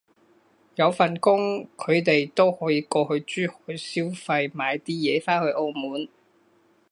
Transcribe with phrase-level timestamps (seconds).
[0.73, 6.09] 有份工，佢哋都可以過去珠海消費買啲嘢返去澳門